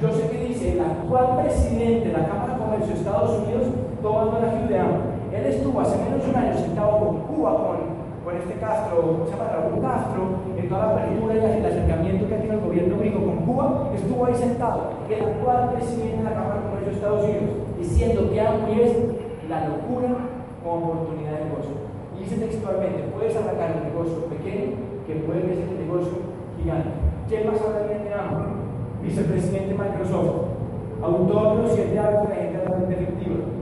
[0.00, 3.66] Yo sé qué dice el actual presidente de la Cámara de Comercio de Estados Unidos,
[4.02, 5.19] Tomás Donahue de amo.
[5.40, 7.76] Él estuvo hace menos de un año sentado con Cuba, con,
[8.24, 9.56] con este Castro, ¿cómo se llama?
[9.56, 10.22] Raúl Castro,
[10.52, 14.26] en toda la apertura y el acercamiento que tiene el gobierno gringo con Cuba, estuvo
[14.26, 15.00] ahí sentado.
[15.08, 18.92] El actual presidente de la Cámara de Comercio de Estados Unidos, diciendo que amo es
[19.48, 20.12] la locura
[20.60, 21.74] como oportunidad de negocio.
[22.12, 24.76] Y dice textualmente, puedes arrancar un negocio pequeño
[25.08, 26.12] que puede ser un negocio
[26.60, 26.92] gigante.
[27.32, 28.60] ¿Qué pasa de amo?
[29.00, 30.52] Vicepresidente de Microsoft,
[31.00, 33.59] autor de los siete hábitos de la gente altamente efectiva,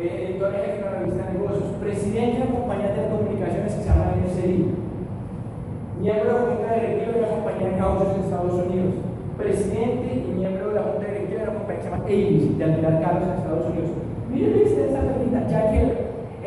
[0.00, 3.88] eh, editor jefe de la revista negocios, presidente de la compañía de telecomunicaciones que se
[3.88, 4.72] llama NSI,
[6.00, 8.94] miembro de la junta directiva de la compañía de cauces en Estados Unidos,
[9.36, 12.64] presidente y miembro de la junta directiva de la compañía que se llama Avis, de
[12.64, 13.90] alquilar carros en Estados Unidos.
[14.30, 15.98] Miren ustedes esta pregunta, Jack Heller,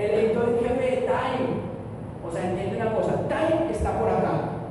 [0.02, 1.50] el editor jefe de Time.
[2.26, 4.66] O sea, entiende una cosa, Time está por acá.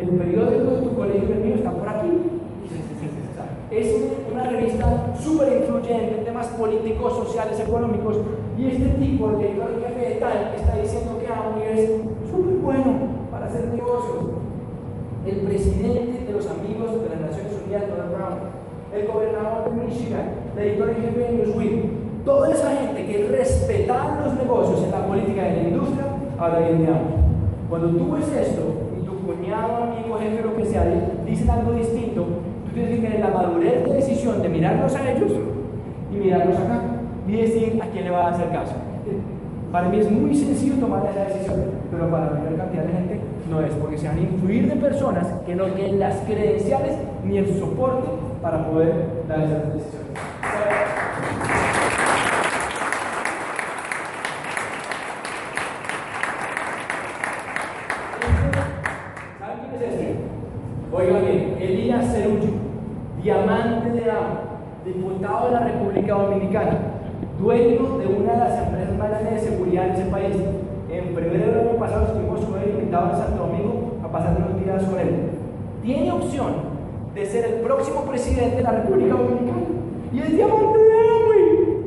[0.00, 2.08] El periódico de tu colegio y el mío está por aquí.
[3.70, 3.88] Es
[4.34, 8.16] una revista súper influyente en temas políticos, sociales, económicos.
[8.58, 11.90] Y este tipo, el editor jefe de Time, está diciendo que Amway es
[12.30, 12.94] súper bueno
[13.30, 14.24] para hacer negocios.
[15.24, 18.38] El presidente de los amigos de las Naciones Unidas, Donald Brown,
[18.92, 24.34] el gobernador de Michigan, el editor jefe de Newsweek, Toda esa gente que respetaba los
[24.34, 26.04] negocios en la política de la industria,
[26.38, 27.20] habla bien de ambos.
[27.68, 28.62] Cuando tú ves esto
[28.98, 30.84] y tu cuñado, amigo, jefe, lo que sea,
[31.26, 32.24] dicen algo distinto,
[32.74, 35.32] tú tienes que tener la madurez de decisión de mirarlos a ellos
[36.12, 36.80] y mirarlos acá
[37.28, 38.74] y decir a quién le va a hacer caso.
[39.70, 41.56] Para mí es muy sencillo tomar esa decisión,
[41.90, 44.76] pero para la mayor cantidad de gente no es, porque se van a influir de
[44.76, 48.08] personas que no tienen las credenciales ni el soporte
[48.42, 48.92] para poder
[49.28, 50.03] dar esas decisiones.
[63.24, 66.78] Diamante de agua, diputado de la República Dominicana,
[67.40, 70.36] dueño de una de las empresas más grandes de seguridad en ese país.
[70.90, 74.62] En febrero del año pasado estuvimos con él invitado a Santo Domingo a pasar unos
[74.62, 75.30] días con él.
[75.82, 76.52] Tiene opción
[77.14, 79.62] de ser el próximo presidente de la República Dominicana.
[80.12, 81.14] Y es diamante de agua.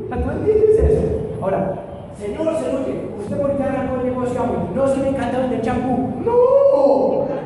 [0.10, 1.02] ¿Tú entiendes eso?
[1.40, 1.76] Ahora,
[2.18, 4.42] señor Cerulle, ¿usted por qué arrancó el negocio
[4.76, 6.16] No, si me encanta vender champú.
[6.26, 7.28] ¡No!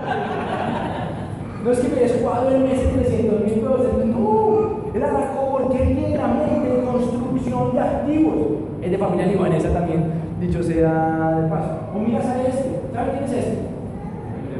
[1.63, 2.90] No es que me descuadro el mes
[8.81, 10.03] Es de familia libanesa también,
[10.39, 11.69] dicho sea de paso.
[11.95, 12.81] O mira, ¿sabes este?
[12.93, 13.57] ¿Sabes quién es este?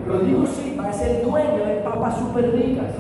[0.07, 2.91] Lo digo sí, va a ser dueño de papas súper ricas.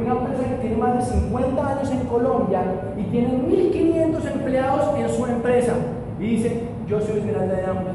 [0.00, 2.62] Una empresa que tiene más de 50 años en Colombia
[2.96, 5.72] y tiene 1.500 empleados en su empresa.
[6.18, 7.92] Y dice, yo soy Esmeralda de hambre.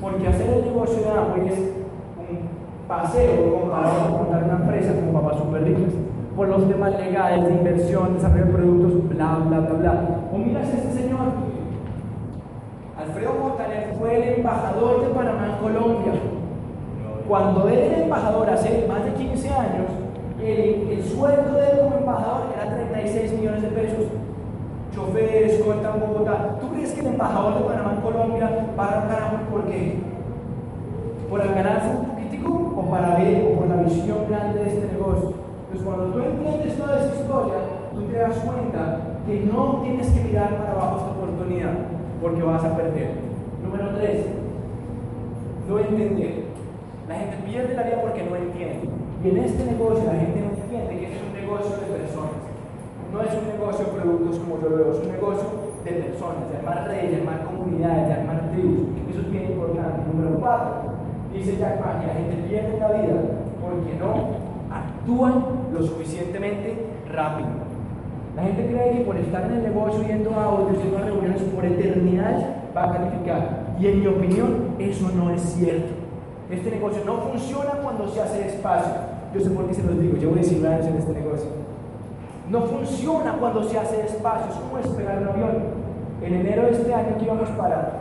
[0.00, 1.58] Porque hacer el negocio de hambre es
[2.86, 5.92] paseo comparado con montar una empresa como papás super ricas
[6.36, 10.20] por los temas legales de inversión, desarrollo de productos, bla, bla, bla, bla.
[10.32, 11.05] O miras a este señor,
[13.06, 16.12] Alfredo Montaner fue el embajador de Panamá en Colombia.
[17.28, 19.86] Cuando él era embajador hace más de 15 años,
[20.40, 24.06] el, el sueldo de él como embajador era 36 millones de pesos.
[24.94, 26.56] Chofer, escolta en Bogotá.
[26.60, 29.98] ¿Tú crees que el embajador de Panamá en Colombia va a ganar por qué?
[31.28, 32.16] ¿Por ganarse un
[32.76, 35.32] o para ver o por la visión grande de este negocio.
[35.72, 37.54] Entonces, cuando tú entiendes toda esa historia,
[37.92, 41.72] tú te das cuenta que no tienes que mirar para abajo esta oportunidad,
[42.26, 43.10] porque vas a perder.
[43.62, 44.26] Número tres,
[45.68, 46.42] no entender.
[47.08, 48.90] La gente pierde la vida porque no entiende.
[49.22, 52.42] Y en este negocio la gente no entiende que es un negocio de personas.
[53.14, 55.46] No es un negocio de productos como yo lo veo, es un negocio
[55.84, 58.90] de personas, de armar redes, de armar comunidades, de armar tribus.
[59.08, 60.02] Eso es bien importante.
[60.10, 60.98] Número cuatro,
[61.32, 63.22] dice Jack Ma que la gente pierde la vida
[63.62, 64.34] porque no
[64.74, 67.65] actúan lo suficientemente rápido.
[68.36, 71.40] La gente cree que por estar en el negocio yendo a audios, yendo a reuniones
[71.42, 73.66] por eternidad va a calificar.
[73.80, 75.94] Y en mi opinión, eso no es cierto.
[76.50, 78.92] Este negocio no funciona cuando se hace despacio.
[79.34, 81.48] Yo sé por qué se los digo, llevo 19 años en este negocio.
[82.50, 85.86] No funciona cuando se hace despacio, es como esperar un avión.
[86.22, 87.92] En enero de este año que íbamos para,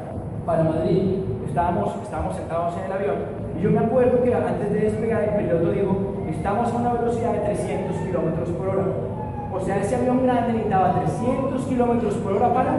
[0.46, 1.16] para Madrid,
[1.48, 5.46] estábamos, estábamos sentados en el avión y yo me acuerdo que antes de despegar el
[5.46, 5.96] piloto dijo,
[6.30, 8.84] estamos a una velocidad de 300 kilómetros por hora.
[9.56, 12.78] O sea, ese avión grande necesitaba 300 kilómetros por hora para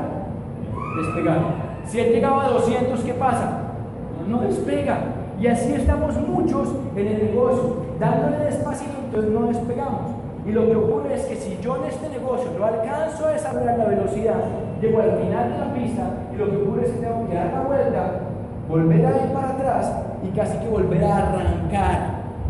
[0.97, 1.39] despegar.
[1.87, 3.61] Si él llegaba a 200, ¿qué pasa?
[4.29, 4.99] No despega.
[5.41, 10.01] Y así estamos muchos en el negocio, dándole despacito, entonces no despegamos.
[10.47, 13.79] Y lo que ocurre es que si yo en este negocio no alcanzo a desarrollar
[13.79, 14.45] la velocidad,
[14.81, 16.03] llego al final de la pista
[16.33, 18.13] y lo que ocurre es que tengo que dar la vuelta,
[18.69, 21.99] volver a ir para atrás y casi que volver a arrancar,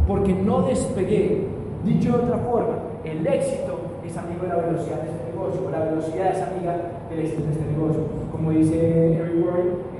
[0.07, 1.49] porque no despegué.
[1.85, 2.75] Dicho de otra forma,
[3.05, 3.66] el éxito
[4.07, 6.73] es amigo de la velocidad de este negocio, la velocidad es amiga
[7.11, 8.03] del de este negocio.
[8.31, 9.97] Como dice Eric Warren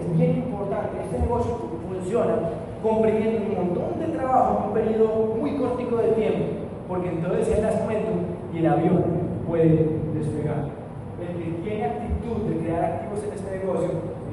[0.00, 1.56] es bien importante, este negocio
[1.86, 2.34] funciona
[2.82, 6.44] comprimiendo un montón de trabajo en un periodo muy cortico de tiempo,
[6.88, 8.10] porque entonces das momento
[8.54, 9.04] y el avión
[9.46, 10.70] puede despegar.
[11.20, 13.90] El que tiene actitud de crear activos en este negocio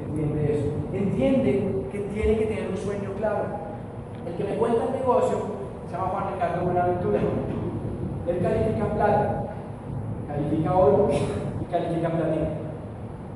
[0.08, 0.66] entiende eso.
[0.94, 3.44] Entiende que tiene que tener un sueño claro.
[4.26, 5.36] El que me cuenta el negocio
[5.86, 7.20] se llama Juan Ricardo Buenaventura.
[8.28, 9.44] Él califica plata,
[10.28, 12.46] califica oro y califica platino.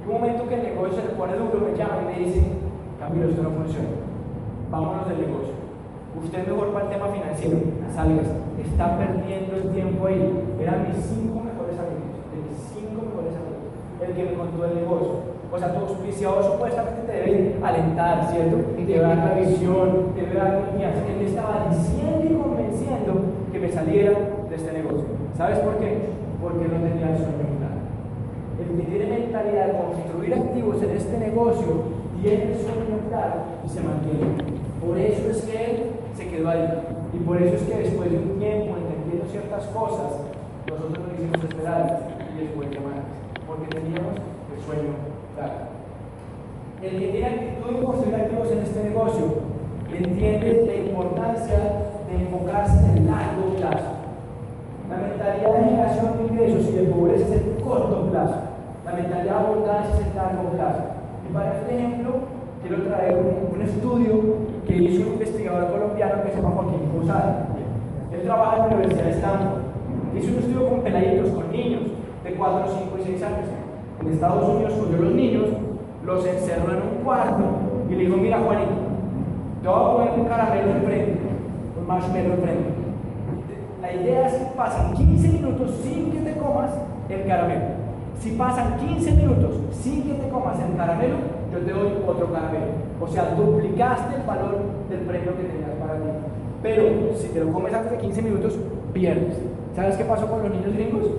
[0.03, 2.43] Y un momento que el negocio se le pone duro, me llama y me dice,
[3.01, 3.89] Camilo, esto no funciona.
[4.71, 5.55] Vámonos del negocio.
[6.13, 7.57] Usted mejor para el tema financiero,
[7.95, 8.29] salgas.
[8.61, 10.29] Está perdiendo el tiempo ahí.
[10.61, 14.75] Eran mis cinco mejores amigos, de mis cinco mejores amigos, el que me contó el
[14.77, 15.33] negocio.
[15.53, 18.57] O sea, tu auspiciador supuestamente te debe alentar, ¿cierto?
[18.77, 21.01] Y te debe dar la visión, te debe dar confianza.
[21.09, 23.13] Él me estaba diciendo y convenciendo
[23.53, 24.42] que me saliera.
[25.43, 25.99] ¿Sabes por qué?
[26.41, 27.83] Porque no tenía el sueño claro.
[28.63, 31.67] El que tiene mentalidad de construir activos en este negocio
[32.23, 34.39] tiene el sueño claro y se mantiene.
[34.79, 35.77] Por eso es que él
[36.15, 36.63] se quedó ahí.
[37.13, 40.31] Y por eso es que después de un tiempo entendiendo ciertas cosas,
[40.71, 42.07] nosotros nos hicimos esperar
[42.39, 43.03] y después llamar.
[43.45, 44.95] Porque teníamos el sueño
[45.35, 45.75] claro.
[46.87, 49.25] El que tiene actitud de construir activos en este negocio
[49.91, 51.59] entiende la importancia
[52.07, 54.02] de enfocarse en largo plazo.
[54.93, 58.35] La mentalidad de generación de ingresos y de pobreza es el corto plazo.
[58.85, 60.83] La mentalidad de abundancia es el largo plazo.
[61.27, 62.13] Y para este ejemplo,
[62.61, 64.21] quiero traer un, estudio
[64.67, 67.47] que hizo un investigador colombiano que se llama Joaquín Posada.
[68.13, 69.63] Él trabaja en la Universidad de Stanford.
[70.15, 71.83] Hizo un estudio con peladitos, con niños
[72.25, 73.49] de 4, 5 y 6 años.
[73.99, 75.47] En Estados Unidos cogió los niños,
[76.05, 77.45] los encerró en un cuarto
[77.89, 78.73] y le dijo, mira Juanito,
[79.63, 81.19] te voy a poner un caramelo enfrente,
[81.81, 82.72] un marshmallow enfrente.
[83.93, 86.71] La idea es que pasan 15 minutos sin que te comas
[87.11, 87.67] el caramelo.
[88.21, 89.51] Si pasan 15 minutos
[89.83, 91.17] sin que te comas el caramelo,
[91.53, 92.67] yo te doy otro caramelo.
[93.03, 96.09] O sea, duplicaste el valor del premio que tenías para ti.
[96.63, 98.55] Pero si te lo comes antes de 15 minutos,
[98.95, 99.37] pierdes.
[99.77, 101.11] ¿Sabes qué pasó con los niños gringos?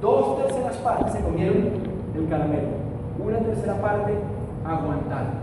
[0.00, 1.56] Dos terceras partes se comieron
[2.14, 2.68] el caramelo.
[3.18, 4.12] Una tercera parte
[4.64, 5.42] aguantaron.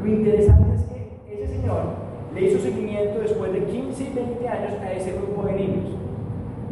[0.00, 2.03] Lo interesante es que ese señor
[2.34, 5.90] le hizo seguimiento después de 15 y 20 años a ese grupo de niños.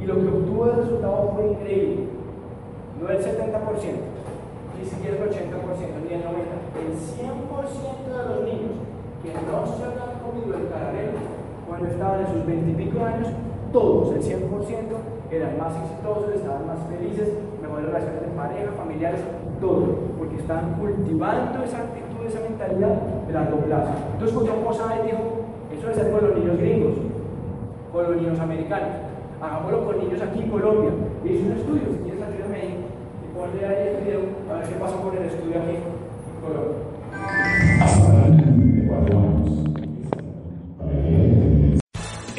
[0.01, 2.07] Y lo que obtuvo de resultado fue increíble.
[3.01, 3.63] No el 70%,
[4.79, 6.63] ni siquiera el 80%, ni el 90%.
[6.83, 8.75] El 100% de los niños
[9.23, 13.29] que no se habían comido el caramelo cuando estaban en sus 20 y pico años,
[13.73, 14.51] todos, el 100%,
[15.31, 17.29] eran más exitosos, estaban más felices,
[17.63, 19.21] mejores relaciones de pareja, familiares,
[19.61, 19.87] todo,
[20.19, 23.93] porque estaban cultivando esa actitud, esa mentalidad de largo plazo.
[24.13, 24.53] Entonces, cuando
[25.03, 25.42] y dijo,
[25.83, 26.95] eso debe ser con los niños gringos,
[27.93, 28.89] con los niños americanos,
[29.41, 30.91] hagámoslo con niños aquí en Colombia.
[31.25, 32.85] Y hizo un estudio, si quieres ayúdame ahí,
[33.23, 35.83] y ponle ahí el video, a ver qué pasó con el estudio aquí en
[36.41, 36.79] Colombia.